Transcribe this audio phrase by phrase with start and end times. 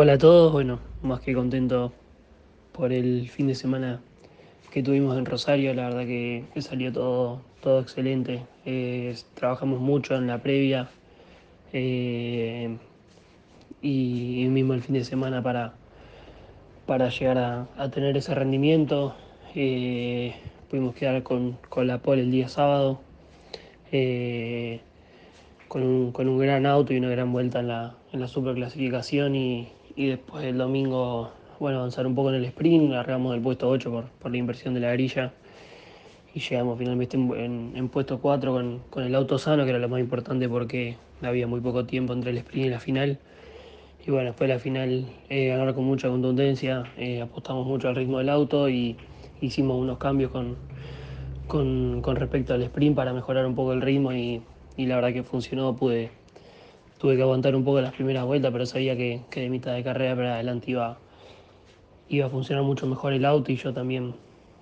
[0.00, 1.92] Hola a todos, bueno, más que contento
[2.70, 4.00] por el fin de semana
[4.70, 8.44] que tuvimos en Rosario, la verdad que, salió todo, todo excelente.
[8.64, 10.88] Eh, trabajamos mucho en la previa
[11.72, 12.76] eh,
[13.82, 15.74] y, mismo el fin de semana para,
[16.86, 19.16] para llegar a, tener ese rendimiento.
[19.56, 20.32] Eh,
[20.70, 23.00] pudimos quedar con, la pole el día sábado.
[25.66, 29.34] Con un, con un, gran auto y una gran vuelta en la, en la superclasificación
[29.34, 29.68] y,
[29.98, 33.90] y después el domingo, bueno, avanzar un poco en el sprint, largamos del puesto 8
[33.90, 35.32] por, por la inversión de la grilla
[36.32, 39.98] y llegamos finalmente en, puesto 4 con, con, el auto sano, que era lo más
[39.98, 43.18] importante porque había muy poco tiempo entre el sprint y la final.
[44.06, 47.96] Y bueno, después de la final eh, ganar con mucha contundencia, eh, apostamos mucho al
[47.96, 48.96] ritmo del auto y
[49.40, 50.54] hicimos unos cambios con,
[51.48, 54.42] con, con, respecto al sprint para mejorar un poco el ritmo y,
[54.76, 56.12] y la verdad que funcionó, pude
[56.98, 60.16] tuve que aguantar un poco las primeras vueltas, pero sabía que, de mitad de carrera
[60.16, 60.98] para adelante iba,
[62.24, 64.14] a funcionar mucho mejor el auto y yo también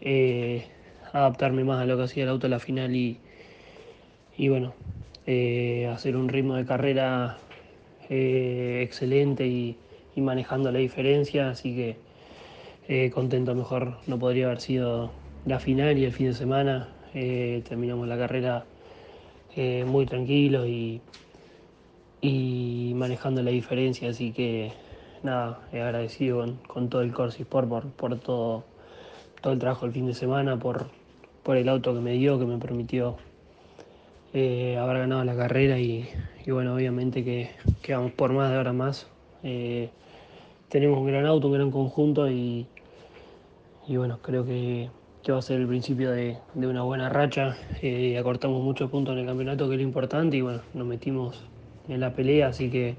[0.00, 0.66] eh,
[1.12, 3.18] adaptarme más a lo que hacía el auto en la final y,
[4.36, 4.74] y bueno,
[5.26, 7.38] eh, hacer un ritmo de carrera
[8.10, 9.76] eh, excelente y,
[10.16, 15.12] manejando la diferencia, así que contento, mejor no podría haber sido
[15.46, 16.88] la final y el fin de semana.
[17.12, 18.64] terminamos la carrera
[19.86, 21.00] muy tranquilos y,
[22.20, 24.72] y manejando la diferencia, así que
[25.22, 28.64] nada, he agradecido con, todo el Corsi Sport por, por todo,
[29.40, 30.86] todo el trabajo el fin de semana, por,
[31.42, 33.16] por el auto que me dio, que me permitió
[34.34, 36.08] eh, haber ganado la carrera y,
[36.46, 37.50] bueno, obviamente que,
[37.88, 39.06] vamos por más de ahora más.
[39.42, 39.90] Eh,
[40.68, 42.66] tenemos un gran auto, un gran conjunto y,
[43.86, 44.90] y bueno, creo que,
[45.22, 47.56] que, va a ser el principio de, una buena racha.
[47.80, 51.42] Eh, acortamos muchos puntos en el campeonato, que es lo importante, y bueno, nos metimos
[51.88, 52.96] en la pelea, así que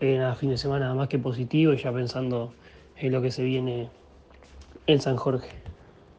[0.00, 2.52] eh, nada, fin de semana más que positivo y ya pensando
[2.96, 3.88] en lo que se viene
[4.86, 5.50] en San Jorge.